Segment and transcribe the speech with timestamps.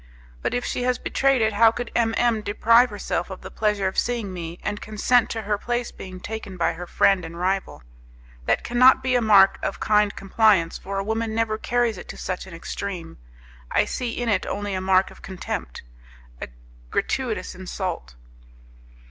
[0.41, 3.85] But if she has betrayed it, how could M M deprive herself of the pleasure
[3.87, 7.83] of seeing me, and consent to her place being taken by her friend and rival?
[8.47, 12.17] That cannot be a mark of kind compliance, for a woman never carries it to
[12.17, 13.19] such an extreme.
[13.69, 15.83] I see in it only a mark of contempt
[16.41, 16.47] a
[16.89, 18.15] gratuitous insult.